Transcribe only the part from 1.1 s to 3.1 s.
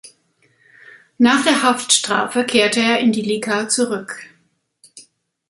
Nach der Haftstrafe kehrte er